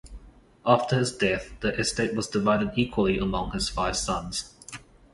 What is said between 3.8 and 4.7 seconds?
sons.